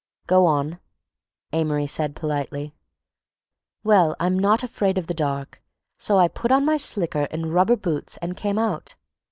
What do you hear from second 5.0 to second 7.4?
the dark, so I put on my slicker